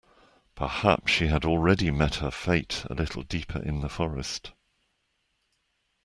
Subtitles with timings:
[0.55, 4.51] Perhaps she had already met her fate a little deeper in the forest.